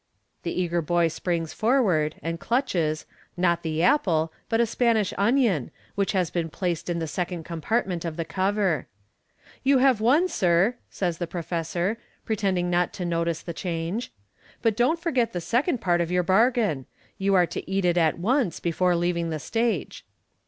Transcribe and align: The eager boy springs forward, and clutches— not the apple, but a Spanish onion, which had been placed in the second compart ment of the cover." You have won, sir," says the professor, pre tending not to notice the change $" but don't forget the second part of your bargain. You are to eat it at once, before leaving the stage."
The 0.41 0.59
eager 0.59 0.81
boy 0.81 1.09
springs 1.09 1.53
forward, 1.53 2.15
and 2.23 2.39
clutches— 2.39 3.05
not 3.47 3.61
the 3.61 3.83
apple, 3.83 4.33
but 4.49 4.59
a 4.59 4.65
Spanish 4.65 5.13
onion, 5.15 5.69
which 5.93 6.13
had 6.13 6.33
been 6.33 6.49
placed 6.49 6.89
in 6.89 6.97
the 6.97 7.05
second 7.05 7.45
compart 7.45 7.85
ment 7.85 8.03
of 8.03 8.17
the 8.17 8.25
cover." 8.25 8.87
You 9.63 9.77
have 9.77 10.01
won, 10.01 10.27
sir," 10.27 10.77
says 10.89 11.19
the 11.19 11.27
professor, 11.27 11.99
pre 12.25 12.35
tending 12.35 12.67
not 12.67 12.93
to 12.93 13.05
notice 13.05 13.43
the 13.43 13.53
change 13.53 14.09
$" 14.09 14.11
but 14.63 14.75
don't 14.75 14.99
forget 14.99 15.33
the 15.33 15.39
second 15.39 15.81
part 15.81 16.01
of 16.01 16.09
your 16.09 16.23
bargain. 16.23 16.87
You 17.19 17.35
are 17.35 17.45
to 17.45 17.69
eat 17.69 17.85
it 17.85 17.95
at 17.95 18.17
once, 18.17 18.59
before 18.59 18.95
leaving 18.95 19.29
the 19.29 19.37
stage." 19.37 20.03